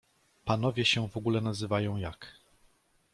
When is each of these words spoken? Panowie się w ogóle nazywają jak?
Panowie 0.45 0.85
się 0.85 1.07
w 1.09 1.17
ogóle 1.17 1.41
nazywają 1.41 1.97
jak? 1.97 2.33